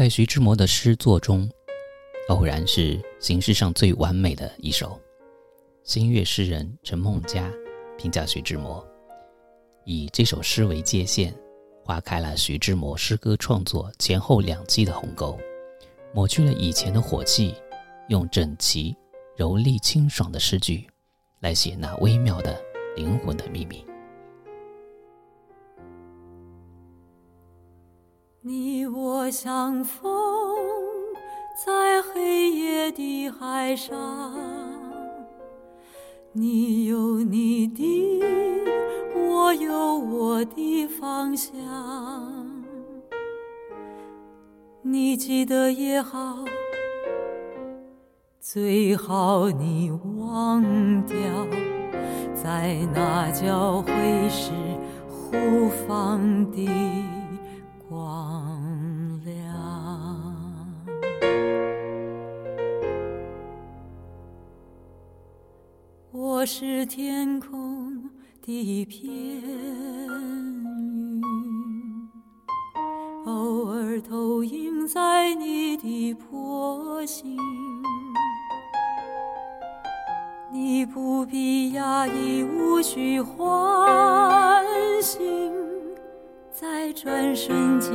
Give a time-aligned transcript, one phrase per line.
[0.00, 1.46] 在徐志摩的诗作中，
[2.34, 4.98] 《偶然》是形式上最完美的一首。
[5.84, 7.52] 新月诗人陈梦家
[7.98, 8.82] 评价徐志摩，
[9.84, 11.34] 以这首诗为界限，
[11.84, 15.38] 划开了徐志摩诗歌创作前后两季的鸿沟，
[16.14, 17.54] 抹去了以前的火气，
[18.08, 18.96] 用整齐、
[19.36, 20.88] 柔丽、清爽的诗句
[21.40, 22.58] 来写那微妙的
[22.96, 23.84] 灵魂的秘密。
[28.42, 30.10] 你我相逢
[31.62, 33.92] 在黑夜的海上，
[36.32, 38.22] 你有你的，
[39.14, 41.54] 我有我的方向。
[44.80, 46.42] 你记得也好，
[48.40, 50.62] 最好你忘
[51.04, 51.14] 掉，
[52.34, 53.92] 在那交汇
[54.30, 54.50] 时
[55.10, 56.66] 互放的。
[66.52, 68.10] 是天空
[68.42, 71.22] 的一片云，
[73.24, 77.38] 偶尔投影在你的波心。
[80.52, 84.66] 你不必压抑，无需唤
[85.00, 85.22] 醒。
[86.50, 87.92] 在转瞬间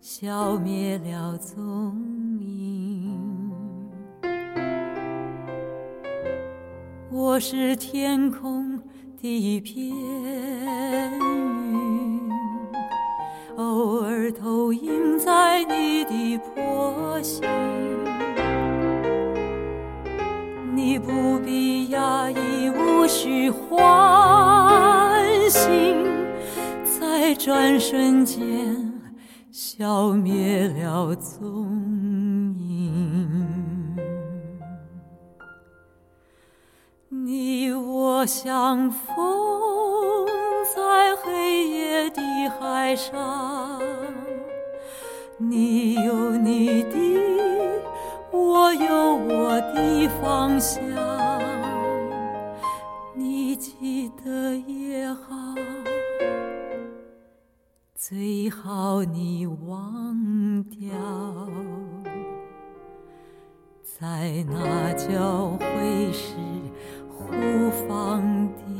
[0.00, 1.96] 消灭了踪
[2.40, 2.95] 影。
[7.26, 8.80] 我是天空
[9.20, 9.84] 的一片
[11.18, 12.30] 云，
[13.56, 17.42] 偶尔投影在你的波心。
[20.72, 25.20] 你不必压抑，无需唤
[25.50, 26.06] 醒。
[26.84, 29.02] 在转瞬间
[29.50, 31.95] 消灭了踪
[38.26, 39.14] 我相逢
[40.74, 42.20] 在黑夜的
[42.58, 43.80] 海上，
[45.38, 46.98] 你有你的，
[48.32, 50.82] 我有我的方向，
[53.14, 55.54] 你记得也好。
[57.94, 60.90] 最好你忘掉，
[63.84, 66.34] 在那交汇时
[67.86, 68.75] 放低。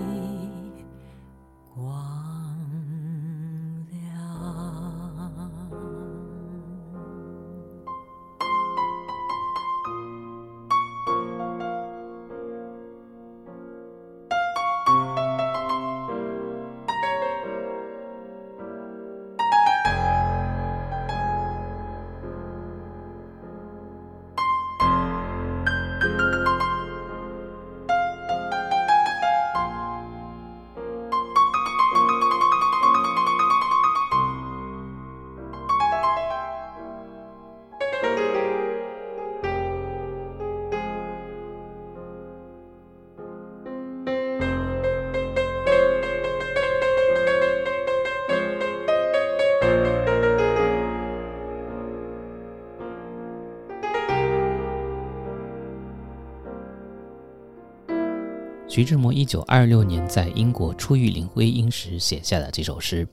[58.77, 63.09] 徐志摩一九二六年在英国初遇林徽因时写下的这首诗，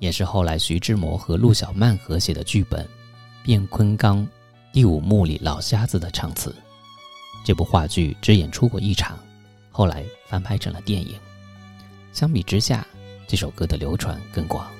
[0.00, 2.84] 也是后来徐志摩和陆小曼合写的剧本
[3.46, 4.28] 《卞昆冈
[4.70, 6.54] 第五幕》里老瞎子的唱词。
[7.42, 9.18] 这部话剧只演出过一场，
[9.70, 11.14] 后来翻拍成了电影。
[12.12, 12.86] 相比之下，
[13.26, 14.70] 这首歌的流传更广。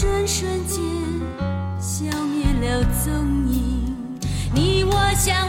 [0.00, 0.82] 转瞬间
[1.78, 3.12] 消灭了踪
[3.52, 3.94] 影。
[4.54, 5.46] 你我相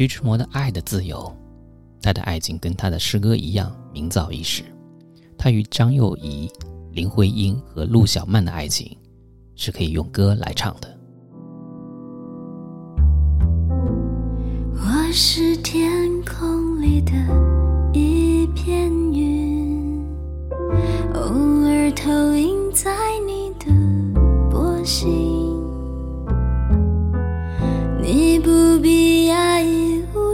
[0.00, 1.30] 徐志摩的爱的自由
[2.00, 4.64] 他的爱情跟他的诗歌一样名噪一时。
[5.36, 6.50] 他与张幼仪
[6.90, 8.96] 林徽因和陆小曼的爱情
[9.56, 10.98] 是可以用歌来唱的。
[14.72, 15.92] 我是天
[16.22, 17.12] 空里的
[17.92, 20.02] 一片云
[21.12, 22.90] 偶尔投影在
[23.26, 23.70] 你的
[24.48, 25.29] 波心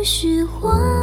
[0.06, 0.95] 是我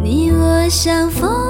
[0.00, 1.47] 你我相逢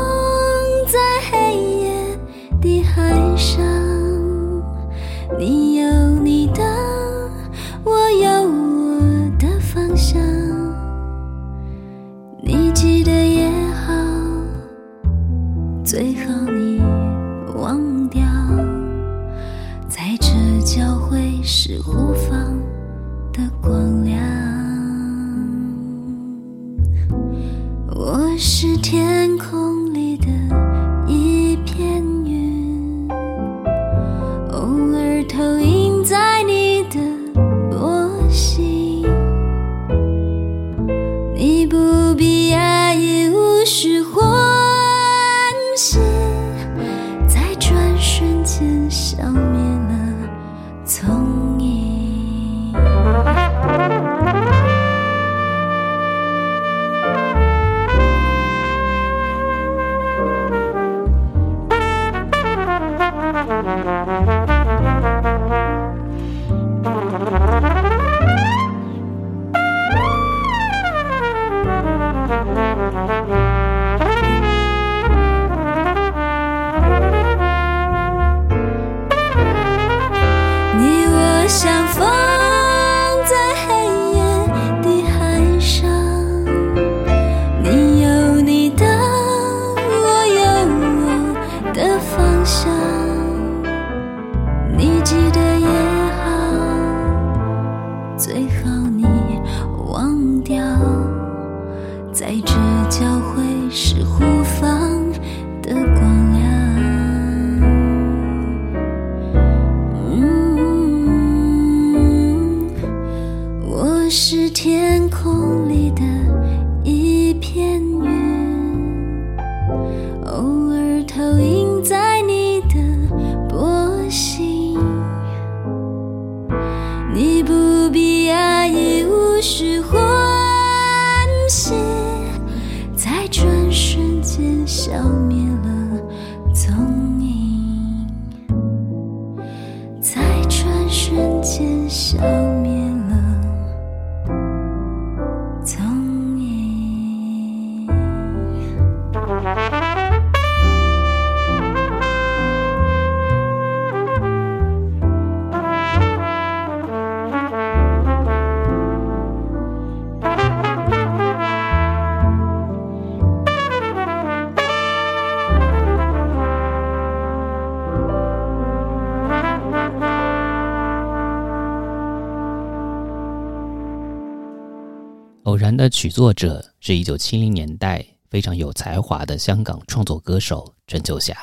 [175.88, 181.37] 曲作者是一九七零年代非常有才华的香港创作歌手陈秋霞，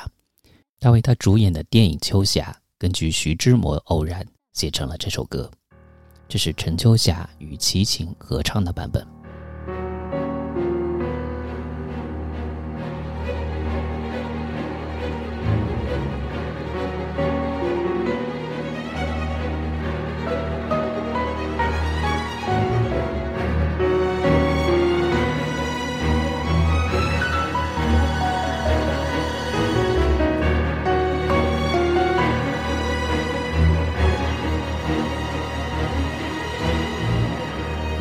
[0.78, 5.50] 他为他主演的电影《秋霞》根据徐志摩偶然写成了这首歌，
[6.28, 9.15] 这是陈秋霞与齐秦合唱的版本。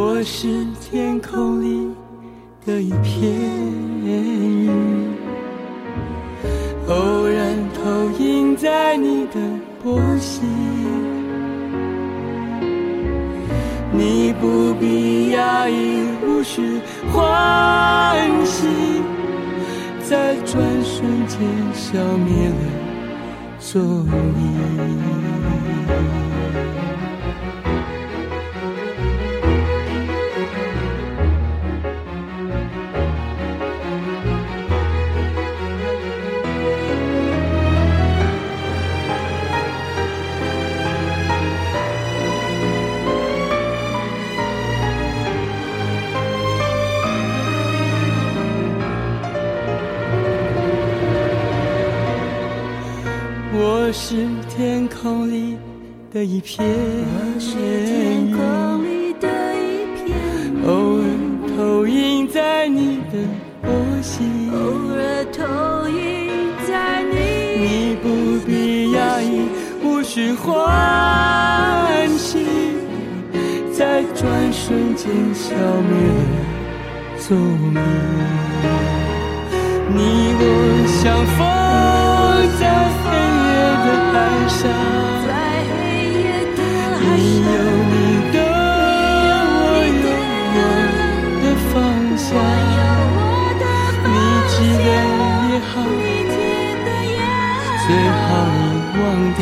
[0.00, 1.90] 我是天空里
[2.64, 3.32] 的一片
[4.04, 4.70] 云，
[6.86, 9.34] 偶然投影在你的
[9.82, 10.48] 波心。
[13.90, 16.80] 你不必压抑，无需
[17.12, 18.68] 欢喜，
[20.08, 21.40] 在转瞬间
[21.74, 22.54] 消灭了
[23.58, 26.27] 踪影。
[56.18, 56.66] 的一片
[57.38, 60.18] 天，空里的一片
[60.66, 61.04] 偶尔
[61.56, 63.14] 投影在你的
[63.62, 63.70] 波
[64.02, 64.50] 心。
[64.50, 64.58] 偶
[64.96, 65.96] 尔投影
[66.66, 67.14] 在你
[67.62, 68.06] 你不
[68.44, 69.46] 必压抑，
[69.84, 72.44] 无需欢喜，
[73.72, 76.24] 在转瞬间消灭了
[77.16, 77.80] 踪影。
[79.94, 79.96] 你
[80.40, 80.42] 我
[80.98, 80.98] 相
[81.36, 81.38] 逢
[82.58, 82.62] 在
[83.04, 83.06] 黑
[83.46, 83.54] 夜
[83.86, 84.16] 的海
[84.48, 84.60] 上，
[87.18, 87.50] 你有
[87.90, 87.96] 你
[88.32, 88.36] 的
[89.50, 89.66] 我
[89.98, 90.06] 有
[90.54, 90.56] 我
[91.42, 91.74] 的方
[92.16, 92.26] 向
[94.06, 94.16] 你
[94.52, 94.86] 记得
[95.50, 95.70] 也好
[97.82, 97.86] 最
[98.22, 98.70] 好你
[99.00, 99.02] 忘
[99.34, 99.40] 掉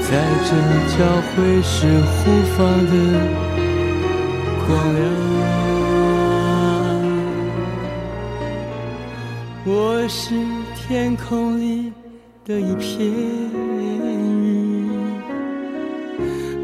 [0.00, 0.10] 在
[0.46, 0.50] 这
[0.96, 0.98] 交
[1.28, 1.76] 会时
[2.08, 2.16] 互
[2.56, 2.92] 放的
[4.64, 4.98] 光亮。
[9.66, 9.70] 我
[10.08, 10.32] 是
[10.74, 11.92] 天空里
[12.46, 13.47] 的一片。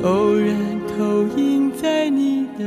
[0.04, 0.54] 偶然
[0.86, 2.64] 投影在你的，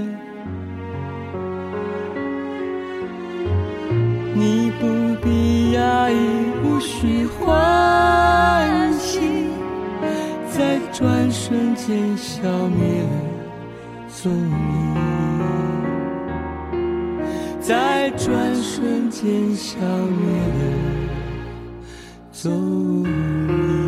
[4.33, 4.87] 你不
[5.23, 6.15] 必压抑，
[6.63, 9.19] 无需欢喜，
[10.49, 13.09] 在转瞬间消灭了
[14.07, 14.95] 踪影，
[17.61, 20.63] 在转瞬间消灭了。
[22.31, 23.86] 踪影。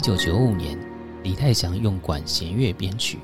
[0.00, 0.78] 一九九五年，
[1.22, 3.18] 李泰祥用管弦乐编曲，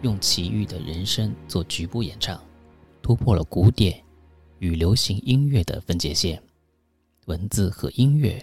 [0.00, 2.42] 用奇遇的人声做局部演唱，
[3.02, 4.02] 突破了古典
[4.58, 6.42] 与流行音乐的分界线。
[7.26, 8.42] 文字和音乐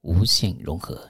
[0.00, 1.06] 无限融合。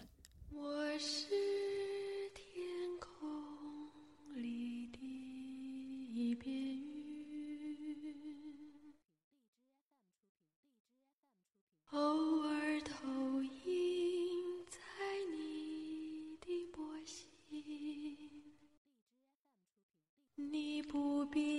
[20.57, 21.56] 你不必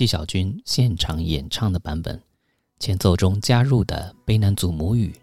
[0.00, 2.18] 纪晓君现场演唱的版本，
[2.78, 5.14] 前奏中加入的卑南族母语，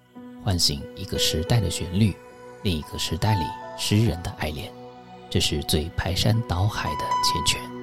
[0.43, 2.15] 唤醒一个时代的旋律，
[2.61, 4.71] 另一个时代里诗人的爱恋，
[5.31, 7.76] 这是最排山倒海的缱绻。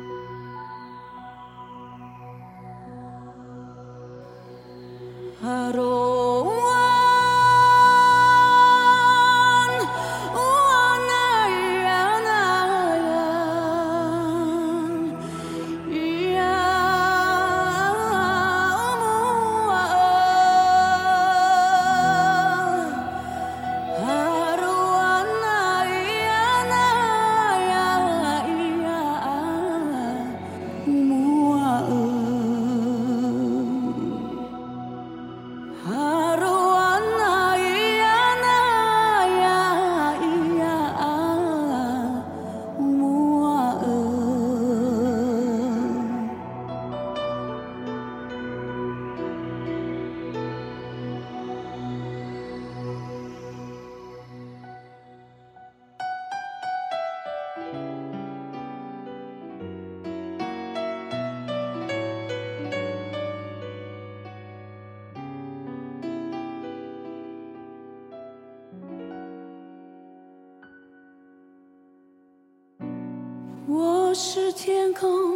[74.56, 75.33] 天空。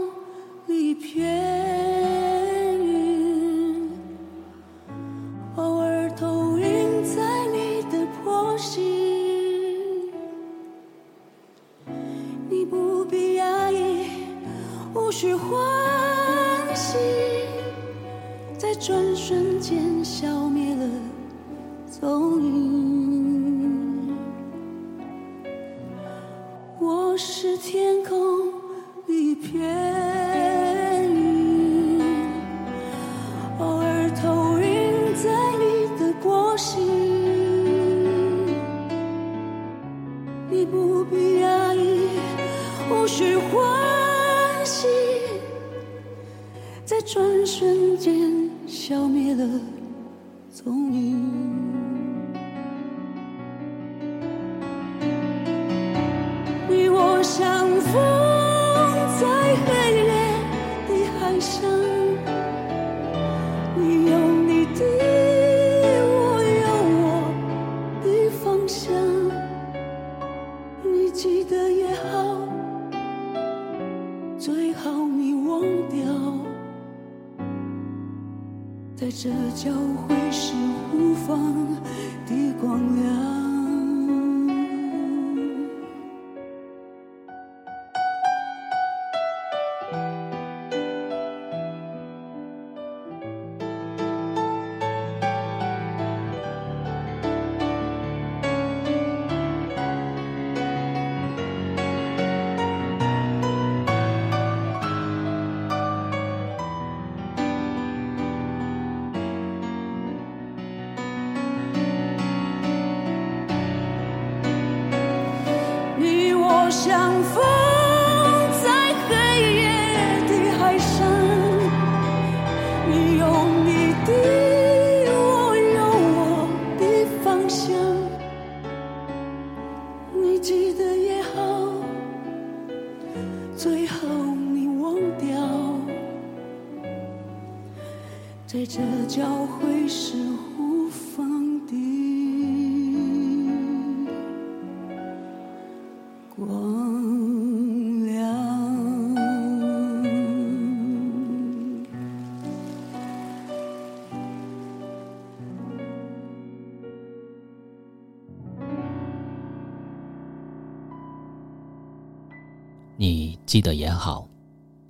[163.01, 164.29] 你记得也好，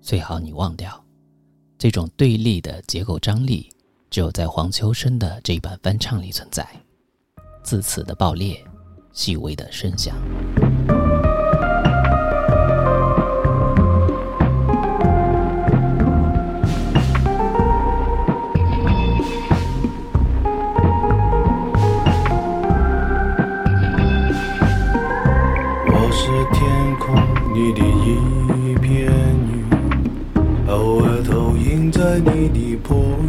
[0.01, 1.05] 最好你忘掉。
[1.77, 3.71] 这种对立的结构张力，
[4.09, 6.67] 只有在黄秋生的这一版翻唱里存在。
[7.63, 8.65] 字词的爆裂，
[9.13, 10.17] 细微的声响。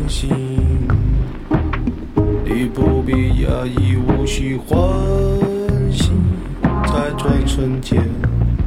[0.10, 0.28] 心，
[2.43, 4.80] 你不必压抑，无需欢
[5.91, 6.12] 喜，
[6.63, 8.04] 在转瞬间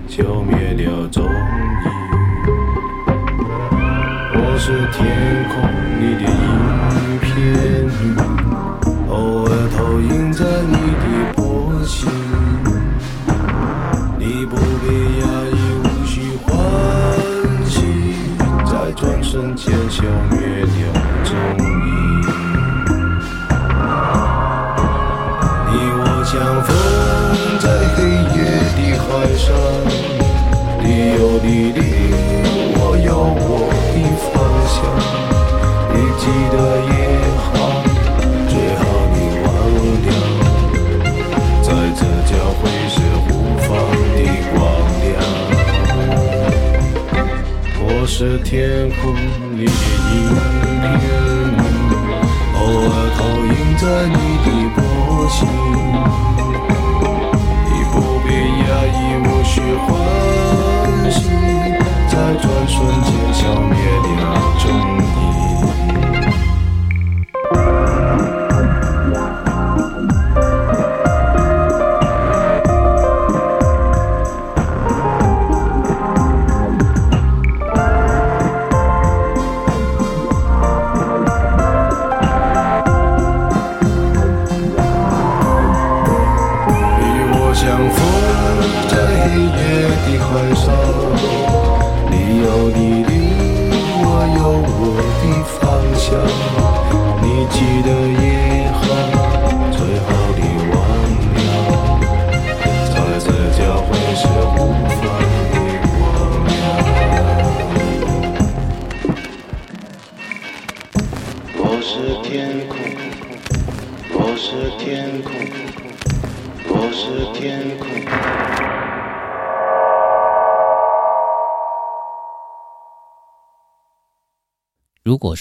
[0.06, 1.30] 就灭了踪影。
[4.34, 5.81] 我是天空。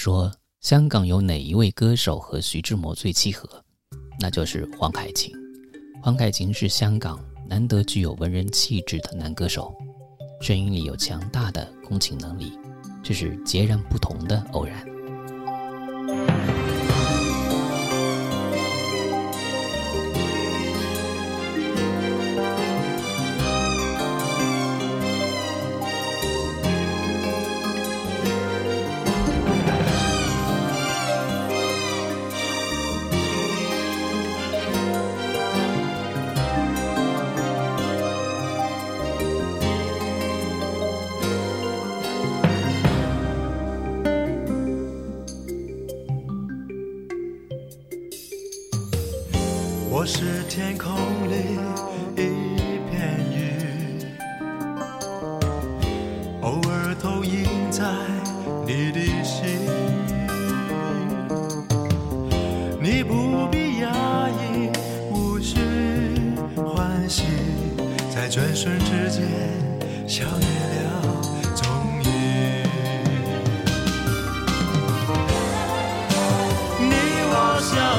[0.03, 3.47] 说香港有哪一位歌手和徐志摩最契合？
[4.19, 5.31] 那就是黄凯芹。
[6.01, 9.71] 黄凯芹是香港难得具有文人气质的男歌手。
[10.41, 12.53] 声音里有强大的共情能力
[13.03, 14.83] 这是截然不同的偶然。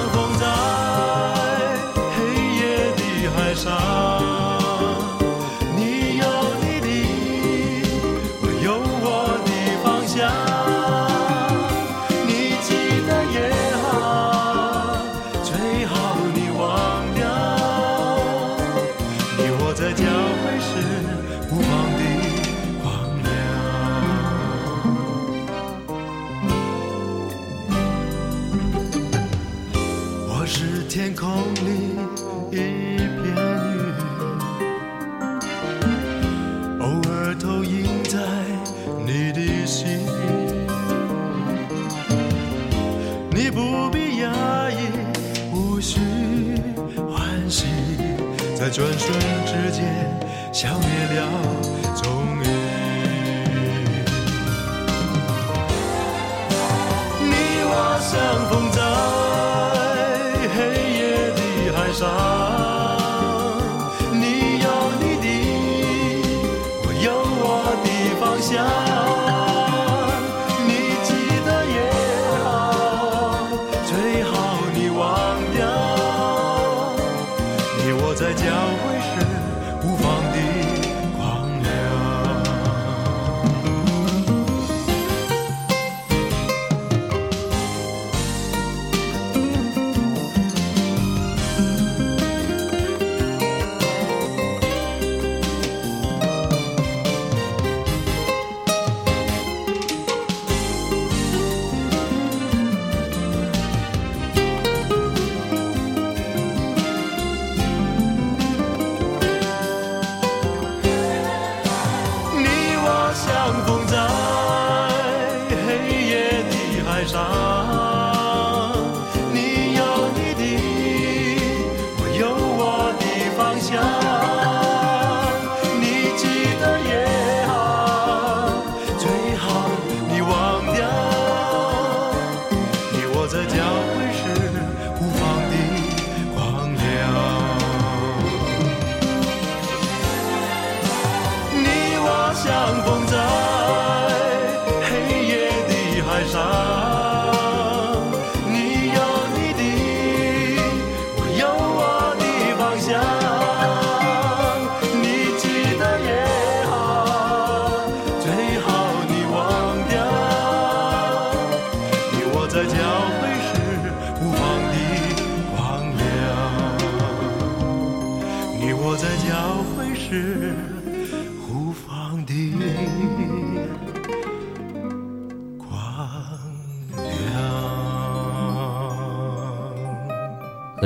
[0.03, 0.47] 像风在
[1.95, 4.12] 黑夜的海上。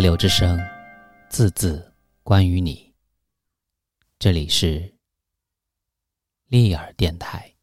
[0.06, 0.56] 柳之声，
[1.28, 1.92] 字字
[2.22, 2.94] 关于你。
[4.20, 4.94] 这里是。
[6.46, 7.55] 利尔电台。